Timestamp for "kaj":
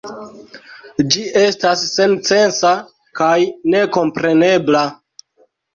3.21-3.37